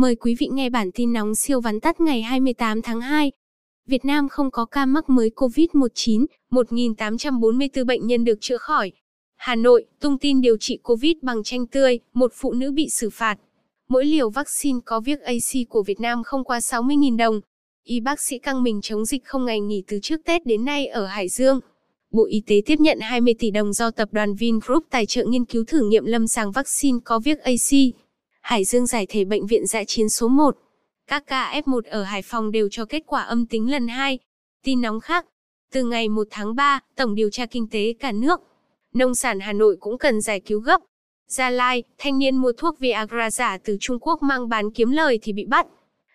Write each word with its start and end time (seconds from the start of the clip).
Mời 0.00 0.14
quý 0.14 0.34
vị 0.38 0.48
nghe 0.52 0.70
bản 0.70 0.90
tin 0.94 1.12
nóng 1.12 1.34
siêu 1.34 1.60
vắn 1.60 1.80
tắt 1.80 2.00
ngày 2.00 2.22
28 2.22 2.82
tháng 2.82 3.00
2. 3.00 3.32
Việt 3.86 4.04
Nam 4.04 4.28
không 4.28 4.50
có 4.50 4.64
ca 4.64 4.86
mắc 4.86 5.10
mới 5.10 5.30
COVID-19, 5.36 6.26
1.844 6.50 7.84
bệnh 7.86 8.06
nhân 8.06 8.24
được 8.24 8.38
chữa 8.40 8.56
khỏi. 8.56 8.92
Hà 9.36 9.54
Nội, 9.54 9.84
tung 10.00 10.18
tin 10.18 10.40
điều 10.40 10.56
trị 10.60 10.78
COVID 10.82 11.12
bằng 11.22 11.42
chanh 11.42 11.66
tươi, 11.66 11.98
một 12.14 12.32
phụ 12.34 12.52
nữ 12.52 12.72
bị 12.72 12.88
xử 12.88 13.10
phạt. 13.10 13.36
Mỗi 13.88 14.04
liều 14.04 14.30
vaccine 14.30 14.78
có 14.84 15.00
viết 15.00 15.20
AC 15.20 15.68
của 15.68 15.82
Việt 15.82 16.00
Nam 16.00 16.22
không 16.22 16.44
qua 16.44 16.58
60.000 16.58 17.16
đồng. 17.16 17.40
Y 17.84 18.00
bác 18.00 18.20
sĩ 18.20 18.38
căng 18.38 18.62
mình 18.62 18.80
chống 18.82 19.04
dịch 19.04 19.24
không 19.24 19.44
ngày 19.44 19.60
nghỉ 19.60 19.84
từ 19.86 19.98
trước 20.02 20.20
Tết 20.24 20.46
đến 20.46 20.64
nay 20.64 20.86
ở 20.86 21.06
Hải 21.06 21.28
Dương. 21.28 21.60
Bộ 22.12 22.26
Y 22.26 22.42
tế 22.46 22.62
tiếp 22.66 22.80
nhận 22.80 22.98
20 23.00 23.34
tỷ 23.38 23.50
đồng 23.50 23.72
do 23.72 23.90
tập 23.90 24.08
đoàn 24.12 24.34
Vingroup 24.34 24.84
tài 24.90 25.06
trợ 25.06 25.24
nghiên 25.24 25.44
cứu 25.44 25.64
thử 25.64 25.88
nghiệm 25.88 26.04
lâm 26.04 26.26
sàng 26.26 26.52
vaccine 26.52 26.98
có 27.04 27.18
viết 27.18 27.38
AC. 27.38 27.72
Hải 28.40 28.64
Dương 28.64 28.86
giải 28.86 29.06
thể 29.08 29.24
bệnh 29.24 29.46
viện 29.46 29.66
dã 29.66 29.84
chiến 29.84 30.08
số 30.08 30.28
1. 30.28 30.56
Các 31.06 31.26
ca 31.26 31.60
F1 31.64 31.80
ở 31.90 32.02
Hải 32.02 32.22
Phòng 32.22 32.50
đều 32.50 32.68
cho 32.70 32.84
kết 32.84 33.02
quả 33.06 33.22
âm 33.22 33.46
tính 33.46 33.70
lần 33.70 33.88
2. 33.88 34.18
Tin 34.64 34.80
nóng 34.80 35.00
khác. 35.00 35.26
Từ 35.72 35.84
ngày 35.84 36.08
1 36.08 36.26
tháng 36.30 36.54
3, 36.54 36.80
Tổng 36.96 37.14
điều 37.14 37.30
tra 37.30 37.46
kinh 37.46 37.66
tế 37.70 37.94
cả 38.00 38.12
nước. 38.12 38.40
Nông 38.94 39.14
sản 39.14 39.40
Hà 39.40 39.52
Nội 39.52 39.76
cũng 39.80 39.98
cần 39.98 40.20
giải 40.20 40.40
cứu 40.40 40.60
gấp. 40.60 40.80
Gia 41.28 41.50
Lai, 41.50 41.82
thanh 41.98 42.18
niên 42.18 42.36
mua 42.36 42.52
thuốc 42.52 42.78
Viagra 42.78 43.30
giả 43.30 43.58
từ 43.64 43.76
Trung 43.80 43.98
Quốc 44.00 44.22
mang 44.22 44.48
bán 44.48 44.70
kiếm 44.70 44.90
lời 44.90 45.18
thì 45.22 45.32
bị 45.32 45.44
bắt. 45.44 45.66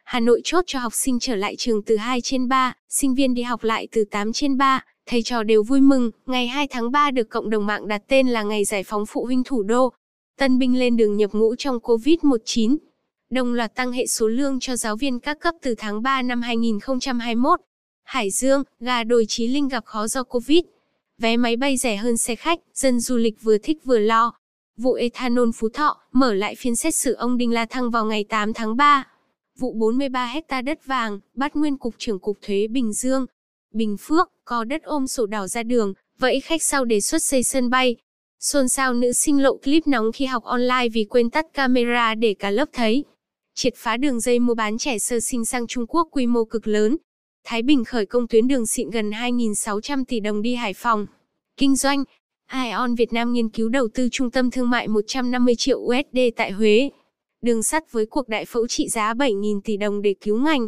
Hà 0.04 0.20
Nội 0.20 0.42
chốt 0.44 0.64
cho 0.68 0.80
học 0.80 0.94
sinh 0.94 1.20
trở 1.20 1.36
lại 1.36 1.56
trường 1.58 1.84
từ 1.84 1.98
2 1.98 2.22
trên 2.22 2.48
3, 2.48 2.74
sinh 2.90 3.16
viên 3.16 3.34
đi 3.34 3.42
học 3.42 3.64
lại 3.64 3.88
từ 3.92 4.04
8 4.12 4.34
trên 4.34 4.58
3, 4.58 4.84
thầy 5.06 5.24
trò 5.24 5.44
đều 5.44 5.64
vui 5.64 5.82
mừng, 5.82 6.12
ngày 6.26 6.48
2 6.48 6.68
tháng 6.68 6.92
3 6.92 7.12
được 7.12 7.30
cộng 7.30 7.50
đồng 7.50 7.66
mạng 7.66 7.88
đặt 7.88 8.02
tên 8.08 8.28
là 8.28 8.44
ngày 8.44 8.66
giải 8.66 8.84
phóng 8.84 9.06
phụ 9.06 9.26
huynh 9.26 9.44
thủ 9.44 9.64
đô. 9.64 9.94
Tân 10.38 10.60
binh 10.60 10.80
lên 10.80 10.98
đường 10.98 11.18
nhập 11.18 11.32
ngũ 11.34 11.56
trong 11.56 11.78
COVID-19. 11.78 12.78
Đồng 13.30 13.54
loạt 13.54 13.76
tăng 13.76 13.92
hệ 13.92 14.08
số 14.08 14.28
lương 14.28 14.60
cho 14.60 14.76
giáo 14.76 14.96
viên 14.96 15.20
các 15.20 15.40
cấp 15.40 15.56
từ 15.62 15.76
tháng 15.78 16.02
3 16.02 16.22
năm 16.22 16.42
2021. 16.42 17.60
Hải 18.04 18.32
Dương, 18.32 18.64
gà 18.80 19.04
đồi 19.04 19.26
Chí 19.28 19.48
Linh 19.48 19.68
gặp 19.68 19.86
khó 19.86 20.08
do 20.08 20.24
Covid. 20.24 20.64
Vé 21.18 21.38
máy 21.38 21.56
bay 21.56 21.78
rẻ 21.78 21.96
hơn 21.96 22.18
xe 22.18 22.36
khách, 22.36 22.60
dân 22.74 23.00
du 23.00 23.18
lịch 23.18 23.42
vừa 23.42 23.58
thích 23.58 23.78
vừa 23.84 24.00
lo. 24.00 24.34
Vụ 24.78 24.94
ethanol 24.94 25.50
Phú 25.56 25.70
Thọ, 25.70 25.98
mở 26.12 26.34
lại 26.34 26.56
phiên 26.56 26.76
xét 26.76 26.96
xử 26.96 27.14
ông 27.14 27.38
Đinh 27.38 27.52
La 27.52 27.66
Thăng 27.66 27.92
vào 27.92 28.06
ngày 28.06 28.24
8 28.30 28.54
tháng 28.54 28.78
3. 28.78 29.08
Vụ 29.60 29.74
43 29.74 30.26
hecta 30.26 30.62
đất 30.62 30.86
vàng, 30.86 31.20
bắt 31.34 31.56
nguyên 31.56 31.78
cục 31.78 31.96
trưởng 31.98 32.20
cục 32.20 32.38
thuế 32.42 32.68
Bình 32.68 32.94
Dương. 32.94 33.26
Bình 33.74 33.98
Phước, 34.00 34.32
có 34.46 34.64
đất 34.64 34.84
ôm 34.84 35.08
sổ 35.08 35.26
đỏ 35.26 35.48
ra 35.48 35.64
đường, 35.64 35.94
vẫy 36.20 36.40
khách 36.40 36.64
sau 36.64 36.86
đề 36.86 37.02
xuất 37.02 37.24
xây 37.24 37.44
sân 37.44 37.70
bay. 37.70 37.96
Xôn 38.46 38.68
xao 38.68 38.94
nữ 38.94 39.12
sinh 39.12 39.44
lộ 39.44 39.58
clip 39.58 39.88
nóng 39.88 40.12
khi 40.12 40.26
học 40.26 40.44
online 40.44 40.90
vì 40.94 41.04
quên 41.04 41.30
tắt 41.30 41.46
camera 41.54 42.16
để 42.16 42.34
cả 42.40 42.52
lớp 42.52 42.70
thấy. 42.74 43.04
Triệt 43.56 43.74
phá 43.76 43.98
đường 43.98 44.20
dây 44.20 44.40
mua 44.40 44.54
bán 44.54 44.78
trẻ 44.78 44.98
sơ 44.98 45.20
sinh 45.20 45.46
sang 45.46 45.68
Trung 45.68 45.86
Quốc 45.88 46.08
quy 46.12 46.28
mô 46.28 46.46
cực 46.46 46.68
lớn. 46.68 46.98
Thái 47.44 47.62
Bình 47.62 47.84
khởi 47.84 48.06
công 48.06 48.28
tuyến 48.28 48.48
đường 48.48 48.66
xịn 48.66 48.90
gần 48.90 49.10
2.600 49.10 50.04
tỷ 50.08 50.20
đồng 50.20 50.42
đi 50.42 50.56
Hải 50.56 50.74
Phòng. 50.74 51.08
Kinh 51.58 51.76
doanh, 51.76 52.04
Ion 52.54 52.96
Việt 52.96 53.14
Nam 53.14 53.34
nghiên 53.34 53.50
cứu 53.50 53.70
đầu 53.70 53.88
tư 53.94 54.10
trung 54.12 54.32
tâm 54.32 54.52
thương 54.52 54.70
mại 54.70 54.88
150 54.88 55.56
triệu 55.56 55.80
USD 55.80 56.20
tại 56.36 56.52
Huế. 56.52 56.90
Đường 57.42 57.64
sắt 57.64 57.92
với 57.92 58.06
cuộc 58.06 58.30
đại 58.30 58.46
phẫu 58.46 58.68
trị 58.68 58.88
giá 58.90 59.14
7.000 59.14 59.62
tỷ 59.64 59.78
đồng 59.78 60.02
để 60.02 60.16
cứu 60.22 60.38
ngành. 60.38 60.68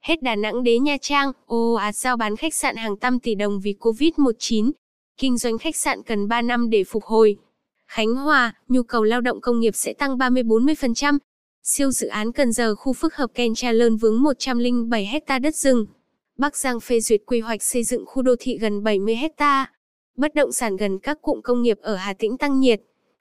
Hết 0.00 0.22
Đà 0.22 0.36
Nẵng 0.36 0.62
đến 0.62 0.84
Nha 0.84 0.96
Trang, 1.00 1.32
ồ 1.46 1.72
ạt 1.72 1.96
giao 1.96 2.16
bán 2.16 2.36
khách 2.36 2.54
sạn 2.54 2.76
hàng 2.76 2.96
trăm 2.96 3.20
tỷ 3.20 3.34
đồng 3.34 3.60
vì 3.60 3.74
Covid-19. 3.80 4.70
Kinh 5.18 5.38
doanh 5.38 5.58
khách 5.58 5.76
sạn 5.76 6.02
cần 6.02 6.28
3 6.28 6.42
năm 6.42 6.70
để 6.70 6.84
phục 6.84 7.04
hồi. 7.04 7.36
Khánh 7.86 8.14
Hòa, 8.14 8.52
nhu 8.68 8.82
cầu 8.82 9.04
lao 9.04 9.20
động 9.20 9.40
công 9.40 9.60
nghiệp 9.60 9.76
sẽ 9.76 9.92
tăng 9.92 10.18
30-40%. 10.18 11.18
Siêu 11.62 11.90
dự 11.90 12.06
án 12.06 12.32
Cần 12.32 12.52
Giờ 12.52 12.74
khu 12.74 12.92
phức 12.92 13.14
hợp 13.14 13.30
Ken 13.34 13.54
Tra 13.54 13.72
Lơn 13.72 13.96
vướng 13.96 14.22
107 14.22 15.06
hecta 15.06 15.38
đất 15.38 15.56
rừng. 15.56 15.86
Bắc 16.38 16.56
Giang 16.56 16.80
phê 16.80 17.00
duyệt 17.00 17.20
quy 17.26 17.40
hoạch 17.40 17.62
xây 17.62 17.84
dựng 17.84 18.06
khu 18.06 18.22
đô 18.22 18.34
thị 18.40 18.58
gần 18.60 18.82
70 18.82 19.16
hecta. 19.16 19.72
Bất 20.16 20.34
động 20.34 20.52
sản 20.52 20.76
gần 20.76 20.98
các 20.98 21.22
cụm 21.22 21.40
công 21.40 21.62
nghiệp 21.62 21.78
ở 21.82 21.96
Hà 21.96 22.12
Tĩnh 22.12 22.38
tăng 22.38 22.60
nhiệt. 22.60 22.80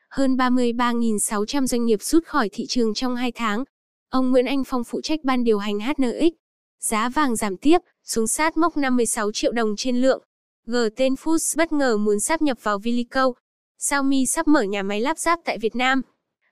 Hơn 0.09 0.35
33.600 0.35 1.65
doanh 1.65 1.85
nghiệp 1.85 2.01
rút 2.01 2.25
khỏi 2.25 2.49
thị 2.51 2.65
trường 2.69 2.93
trong 2.93 3.15
2 3.15 3.31
tháng. 3.31 3.63
Ông 4.09 4.31
Nguyễn 4.31 4.45
Anh 4.45 4.63
Phong 4.63 4.83
phụ 4.83 5.01
trách 5.01 5.19
ban 5.23 5.43
điều 5.43 5.57
hành 5.57 5.79
HNX. 5.79 6.33
Giá 6.79 7.09
vàng 7.09 7.35
giảm 7.35 7.57
tiếp, 7.57 7.77
xuống 8.03 8.27
sát 8.27 8.57
mốc 8.57 8.77
56 8.77 9.31
triệu 9.31 9.51
đồng 9.51 9.75
trên 9.77 10.01
lượng. 10.01 10.23
G 10.69 10.75
tên 10.95 11.13
Foods 11.13 11.57
bất 11.57 11.71
ngờ 11.71 11.97
muốn 11.97 12.19
sáp 12.19 12.41
nhập 12.41 12.57
vào 12.63 12.79
Vilico. 12.79 13.33
Xiaomi 13.79 14.25
sắp 14.25 14.47
mở 14.47 14.61
nhà 14.61 14.83
máy 14.83 15.01
lắp 15.01 15.17
ráp 15.17 15.39
tại 15.45 15.57
Việt 15.57 15.75
Nam. 15.75 16.01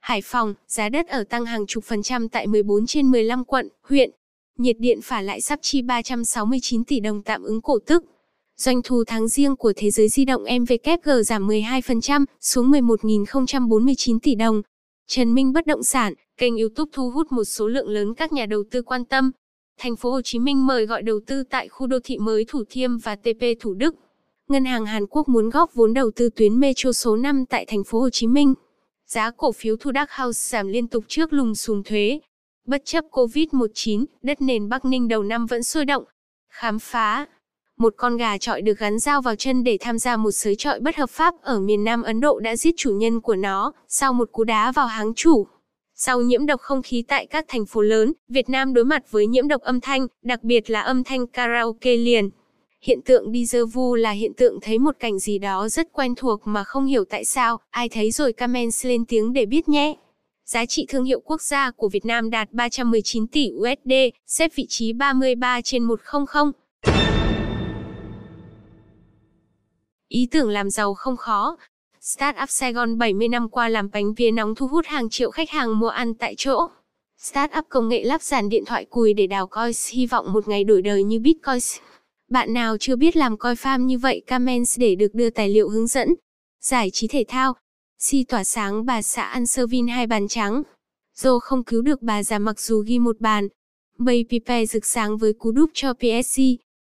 Hải 0.01 0.21
Phòng, 0.23 0.53
giá 0.67 0.89
đất 0.89 1.07
ở 1.07 1.23
tăng 1.23 1.45
hàng 1.45 1.65
chục 1.67 1.83
phần 1.83 2.03
trăm 2.03 2.29
tại 2.29 2.47
14 2.47 2.85
trên 2.85 3.11
15 3.11 3.45
quận, 3.45 3.69
huyện. 3.81 4.11
Nhiệt 4.57 4.75
điện 4.79 4.99
phả 5.03 5.21
lại 5.21 5.41
sắp 5.41 5.59
chi 5.61 5.81
369 5.81 6.83
tỷ 6.83 6.99
đồng 6.99 7.23
tạm 7.23 7.43
ứng 7.43 7.61
cổ 7.61 7.79
tức. 7.85 8.03
Doanh 8.57 8.81
thu 8.81 9.03
tháng 9.07 9.27
riêng 9.27 9.55
của 9.55 9.73
thế 9.75 9.91
giới 9.91 10.09
di 10.09 10.25
động 10.25 10.43
MVKG 10.59 11.09
giảm 11.25 11.47
12% 11.47 12.25
xuống 12.41 12.71
11.049 12.71 14.19
tỷ 14.23 14.35
đồng. 14.35 14.61
Trần 15.07 15.33
Minh 15.33 15.53
Bất 15.53 15.67
động 15.67 15.83
sản, 15.83 16.13
kênh 16.37 16.57
YouTube 16.57 16.89
thu 16.93 17.11
hút 17.11 17.31
một 17.31 17.43
số 17.43 17.67
lượng 17.67 17.89
lớn 17.89 18.13
các 18.13 18.33
nhà 18.33 18.45
đầu 18.45 18.63
tư 18.71 18.81
quan 18.81 19.05
tâm. 19.05 19.31
Thành 19.77 19.95
phố 19.95 20.11
Hồ 20.11 20.21
Chí 20.21 20.39
Minh 20.39 20.67
mời 20.67 20.85
gọi 20.85 21.01
đầu 21.01 21.19
tư 21.27 21.43
tại 21.49 21.69
khu 21.69 21.87
đô 21.87 21.97
thị 22.03 22.17
mới 22.17 22.45
Thủ 22.47 22.63
Thiêm 22.69 22.97
và 22.97 23.15
TP 23.15 23.41
Thủ 23.59 23.73
Đức. 23.73 23.95
Ngân 24.49 24.65
hàng 24.65 24.85
Hàn 24.85 25.07
Quốc 25.07 25.29
muốn 25.29 25.49
góp 25.49 25.73
vốn 25.73 25.93
đầu 25.93 26.11
tư 26.15 26.29
tuyến 26.35 26.59
metro 26.59 26.91
số 26.91 27.15
5 27.15 27.45
tại 27.45 27.65
thành 27.65 27.83
phố 27.83 27.99
Hồ 27.99 28.09
Chí 28.09 28.27
Minh. 28.27 28.53
Giá 29.05 29.31
cổ 29.31 29.51
phiếu 29.51 29.75
Thu 29.77 29.91
Đắc 29.91 30.11
House 30.11 30.57
giảm 30.57 30.67
liên 30.67 30.87
tục 30.87 31.03
trước 31.07 31.33
lùm 31.33 31.53
xùm 31.53 31.83
thuế. 31.83 32.19
Bất 32.67 32.81
chấp 32.85 33.05
Covid-19, 33.11 34.05
đất 34.21 34.41
nền 34.41 34.69
Bắc 34.69 34.85
Ninh 34.85 35.07
đầu 35.07 35.23
năm 35.23 35.45
vẫn 35.45 35.63
sôi 35.63 35.85
động. 35.85 36.03
Khám 36.49 36.79
phá. 36.79 37.25
Một 37.77 37.93
con 37.97 38.17
gà 38.17 38.37
trọi 38.37 38.61
được 38.61 38.79
gắn 38.79 38.99
dao 38.99 39.21
vào 39.21 39.35
chân 39.35 39.63
để 39.63 39.77
tham 39.81 39.99
gia 39.99 40.17
một 40.17 40.31
sới 40.31 40.55
trọi 40.55 40.79
bất 40.79 40.95
hợp 40.95 41.09
pháp 41.09 41.35
ở 41.41 41.59
miền 41.59 41.83
Nam 41.83 42.01
Ấn 42.01 42.21
Độ 42.21 42.39
đã 42.39 42.55
giết 42.55 42.73
chủ 42.77 42.91
nhân 42.91 43.21
của 43.21 43.35
nó, 43.35 43.71
sau 43.87 44.13
một 44.13 44.31
cú 44.31 44.43
đá 44.43 44.71
vào 44.71 44.87
háng 44.87 45.13
chủ. 45.13 45.47
Sau 45.95 46.21
nhiễm 46.21 46.45
độc 46.45 46.61
không 46.61 46.81
khí 46.81 47.03
tại 47.07 47.25
các 47.25 47.45
thành 47.47 47.65
phố 47.65 47.81
lớn, 47.81 48.13
Việt 48.29 48.49
Nam 48.49 48.73
đối 48.73 48.85
mặt 48.85 49.11
với 49.11 49.27
nhiễm 49.27 49.47
độc 49.47 49.61
âm 49.61 49.81
thanh, 49.81 50.07
đặc 50.23 50.43
biệt 50.43 50.69
là 50.69 50.81
âm 50.81 51.03
thanh 51.03 51.27
karaoke 51.27 51.95
liền. 51.97 52.29
Hiện 52.85 53.01
tượng 53.01 53.31
déjà 53.31 53.65
vu 53.65 53.95
là 53.95 54.11
hiện 54.11 54.33
tượng 54.33 54.59
thấy 54.61 54.79
một 54.79 54.95
cảnh 54.99 55.19
gì 55.19 55.37
đó 55.37 55.69
rất 55.69 55.93
quen 55.93 56.15
thuộc 56.15 56.41
mà 56.45 56.63
không 56.63 56.85
hiểu 56.85 57.05
tại 57.05 57.25
sao, 57.25 57.59
ai 57.69 57.89
thấy 57.89 58.11
rồi 58.11 58.33
comment 58.33 58.71
lên 58.83 59.05
tiếng 59.05 59.33
để 59.33 59.45
biết 59.45 59.69
nhé. 59.69 59.93
Giá 60.45 60.65
trị 60.65 60.85
thương 60.89 61.03
hiệu 61.03 61.19
quốc 61.19 61.41
gia 61.41 61.71
của 61.71 61.89
Việt 61.89 62.05
Nam 62.05 62.29
đạt 62.29 62.51
319 62.51 63.27
tỷ 63.27 63.49
USD, 63.55 63.93
xếp 64.27 64.51
vị 64.55 64.65
trí 64.69 64.93
33 64.93 65.61
trên 65.61 65.83
100. 65.83 66.51
Ý 70.07 70.27
tưởng 70.31 70.49
làm 70.49 70.69
giàu 70.69 70.93
không 70.93 71.17
khó. 71.17 71.57
Startup 72.01 72.49
Saigon 72.49 72.97
70 72.97 73.27
năm 73.27 73.49
qua 73.49 73.69
làm 73.69 73.89
bánh 73.93 74.13
vía 74.13 74.31
nóng 74.31 74.55
thu 74.55 74.67
hút 74.67 74.85
hàng 74.85 75.09
triệu 75.09 75.31
khách 75.31 75.49
hàng 75.49 75.79
mua 75.79 75.89
ăn 75.89 76.13
tại 76.13 76.35
chỗ. 76.37 76.67
Startup 77.17 77.65
công 77.69 77.89
nghệ 77.89 78.03
lắp 78.03 78.21
dàn 78.21 78.49
điện 78.49 78.65
thoại 78.65 78.85
cùi 78.85 79.13
để 79.13 79.27
đào 79.27 79.47
coins 79.47 79.91
hy 79.91 80.05
vọng 80.05 80.33
một 80.33 80.47
ngày 80.47 80.63
đổi 80.63 80.81
đời 80.81 81.03
như 81.03 81.19
Bitcoin. 81.19 81.59
Bạn 82.29 82.53
nào 82.53 82.77
chưa 82.79 82.95
biết 82.95 83.17
làm 83.17 83.37
coi 83.37 83.55
farm 83.55 83.85
như 83.85 83.97
vậy 83.97 84.21
comments 84.27 84.79
để 84.79 84.95
được 84.95 85.13
đưa 85.13 85.29
tài 85.29 85.49
liệu 85.49 85.69
hướng 85.69 85.87
dẫn. 85.87 86.15
Giải 86.61 86.89
trí 86.93 87.07
thể 87.07 87.23
thao. 87.27 87.53
Si 87.99 88.23
tỏa 88.23 88.43
sáng 88.43 88.85
bà 88.85 89.01
xã 89.01 89.23
ăn 89.23 89.45
sơ 89.45 89.67
vin 89.67 89.87
hai 89.87 90.07
bàn 90.07 90.27
trắng. 90.27 90.63
Dô 91.15 91.39
không 91.39 91.63
cứu 91.63 91.81
được 91.81 92.01
bà 92.01 92.23
già 92.23 92.39
mặc 92.39 92.59
dù 92.59 92.83
ghi 92.87 92.99
một 92.99 93.19
bàn. 93.19 93.47
Bay 93.97 94.25
Pipe 94.29 94.65
rực 94.65 94.85
sáng 94.85 95.17
với 95.17 95.33
cú 95.33 95.51
đúp 95.51 95.69
cho 95.73 95.93
PSG. 95.93 96.41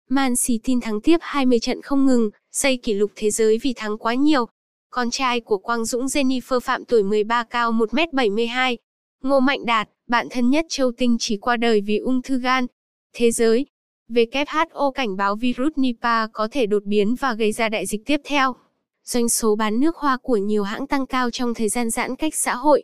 Man 0.09 0.33
City 0.35 0.73
thắng 0.81 1.01
tiếp 1.01 1.17
20 1.21 1.59
trận 1.59 1.81
không 1.81 2.05
ngừng, 2.05 2.29
xây 2.51 2.77
kỷ 2.77 2.93
lục 2.93 3.11
thế 3.15 3.31
giới 3.31 3.57
vì 3.57 3.73
thắng 3.75 3.97
quá 3.97 4.13
nhiều. 4.13 4.45
Con 4.89 5.11
trai 5.11 5.39
của 5.39 5.57
Quang 5.57 5.85
Dũng 5.85 6.05
Jennifer 6.05 6.59
Phạm 6.59 6.85
tuổi 6.85 7.03
13 7.03 7.43
cao 7.43 7.71
1m72. 7.71 8.77
Ngô 9.23 9.39
Mạnh 9.39 9.65
Đạt, 9.65 9.89
bạn 10.07 10.27
thân 10.29 10.49
nhất 10.49 10.65
Châu 10.69 10.91
Tinh 10.91 11.17
chỉ 11.19 11.37
qua 11.37 11.57
đời 11.57 11.81
vì 11.81 11.97
ung 11.97 12.21
thư 12.21 12.39
gan. 12.39 12.65
Thế 13.13 13.31
giới, 13.31 13.65
WHO 14.11 14.91
cảnh 14.91 15.17
báo 15.17 15.35
virus 15.35 15.71
Nipah 15.75 16.29
có 16.33 16.47
thể 16.51 16.65
đột 16.65 16.83
biến 16.85 17.15
và 17.15 17.33
gây 17.33 17.51
ra 17.51 17.69
đại 17.69 17.85
dịch 17.85 18.01
tiếp 18.05 18.21
theo. 18.23 18.55
Doanh 19.03 19.29
số 19.29 19.55
bán 19.55 19.79
nước 19.79 19.95
hoa 19.95 20.17
của 20.21 20.37
nhiều 20.37 20.63
hãng 20.63 20.87
tăng 20.87 21.05
cao 21.05 21.29
trong 21.31 21.53
thời 21.53 21.69
gian 21.69 21.89
giãn 21.89 22.15
cách 22.15 22.35
xã 22.35 22.55
hội. 22.55 22.83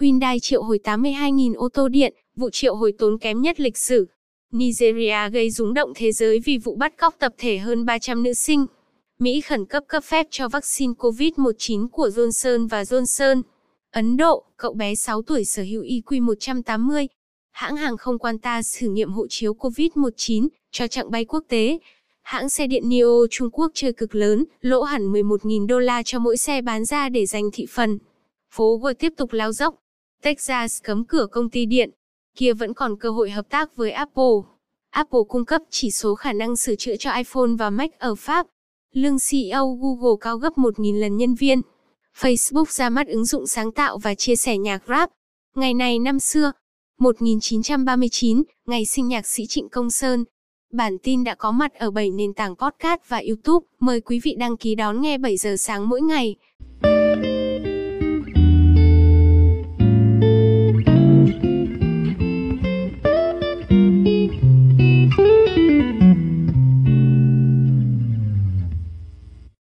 Hyundai 0.00 0.40
triệu 0.40 0.62
hồi 0.62 0.80
82.000 0.84 1.54
ô 1.54 1.68
tô 1.68 1.88
điện, 1.88 2.14
vụ 2.36 2.50
triệu 2.50 2.74
hồi 2.76 2.92
tốn 2.98 3.18
kém 3.18 3.40
nhất 3.40 3.60
lịch 3.60 3.78
sử. 3.78 4.06
Nigeria 4.52 5.30
gây 5.32 5.50
rúng 5.50 5.74
động 5.74 5.92
thế 5.96 6.12
giới 6.12 6.40
vì 6.44 6.58
vụ 6.58 6.76
bắt 6.76 6.96
cóc 6.96 7.14
tập 7.18 7.32
thể 7.38 7.58
hơn 7.58 7.84
300 7.84 8.22
nữ 8.22 8.32
sinh. 8.32 8.66
Mỹ 9.18 9.40
khẩn 9.40 9.66
cấp 9.66 9.84
cấp 9.88 10.04
phép 10.04 10.26
cho 10.30 10.48
vaccine 10.48 10.92
COVID-19 10.98 11.88
của 11.88 12.08
Johnson 12.08 12.68
và 12.68 12.82
Johnson. 12.82 13.42
Ấn 13.90 14.16
Độ, 14.16 14.44
cậu 14.56 14.72
bé 14.72 14.94
6 14.94 15.22
tuổi 15.22 15.44
sở 15.44 15.62
hữu 15.62 15.82
IQ180. 15.82 17.06
Hãng 17.58 17.76
hàng 17.76 17.96
không 17.96 18.18
Qantas 18.18 18.80
thử 18.80 18.88
nghiệm 18.88 19.12
hộ 19.12 19.26
chiếu 19.28 19.54
COVID-19 19.54 20.48
cho 20.70 20.86
chặng 20.86 21.10
bay 21.10 21.24
quốc 21.24 21.44
tế. 21.48 21.78
Hãng 22.22 22.48
xe 22.48 22.66
điện 22.66 22.88
NIO 22.88 23.26
Trung 23.30 23.50
Quốc 23.52 23.72
chơi 23.74 23.92
cực 23.92 24.14
lớn, 24.14 24.44
lỗ 24.60 24.82
hẳn 24.82 25.12
11.000 25.12 25.66
đô 25.66 25.78
la 25.78 26.02
cho 26.02 26.18
mỗi 26.18 26.36
xe 26.36 26.62
bán 26.62 26.84
ra 26.84 27.08
để 27.08 27.26
giành 27.26 27.44
thị 27.52 27.66
phần. 27.70 27.98
Phố 28.50 28.78
Wall 28.78 28.94
tiếp 28.94 29.12
tục 29.16 29.32
lao 29.32 29.52
dốc. 29.52 29.74
Texas 30.22 30.82
cấm 30.82 31.04
cửa 31.04 31.26
công 31.30 31.50
ty 31.50 31.66
điện. 31.66 31.90
kia 32.36 32.52
vẫn 32.52 32.74
còn 32.74 32.96
cơ 32.96 33.10
hội 33.10 33.30
hợp 33.30 33.50
tác 33.50 33.76
với 33.76 33.90
Apple. 33.90 34.34
Apple 34.90 35.20
cung 35.28 35.44
cấp 35.44 35.62
chỉ 35.70 35.90
số 35.90 36.14
khả 36.14 36.32
năng 36.32 36.56
sửa 36.56 36.74
chữa 36.74 36.96
cho 36.98 37.12
iPhone 37.12 37.50
và 37.58 37.70
Mac 37.70 37.98
ở 37.98 38.14
Pháp. 38.14 38.46
Lương 38.92 39.16
CEO 39.30 39.78
Google 39.80 40.16
cao 40.20 40.38
gấp 40.38 40.52
1.000 40.56 41.00
lần 41.00 41.16
nhân 41.16 41.34
viên. 41.34 41.60
Facebook 42.18 42.64
ra 42.68 42.90
mắt 42.90 43.08
ứng 43.08 43.24
dụng 43.24 43.46
sáng 43.46 43.72
tạo 43.72 43.98
và 43.98 44.14
chia 44.14 44.36
sẻ 44.36 44.58
nhạc 44.58 44.82
rap. 44.88 45.10
Ngày 45.54 45.74
này 45.74 45.98
năm 45.98 46.18
xưa, 46.20 46.52
1939, 46.98 48.42
ngày 48.66 48.84
sinh 48.84 49.08
nhạc 49.08 49.26
sĩ 49.26 49.46
Trịnh 49.46 49.68
Công 49.68 49.90
Sơn. 49.90 50.24
Bản 50.72 50.98
tin 51.02 51.24
đã 51.24 51.34
có 51.34 51.50
mặt 51.50 51.74
ở 51.74 51.90
7 51.90 52.10
nền 52.10 52.34
tảng 52.34 52.56
podcast 52.56 53.00
và 53.08 53.22
YouTube. 53.28 53.66
Mời 53.80 54.00
quý 54.00 54.20
vị 54.22 54.34
đăng 54.38 54.56
ký 54.56 54.74
đón 54.74 55.00
nghe 55.00 55.18
7 55.18 55.36
giờ 55.36 55.56
sáng 55.56 55.88
mỗi 55.88 56.02
ngày. 56.02 56.36